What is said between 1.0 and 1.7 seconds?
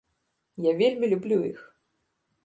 люблю іх!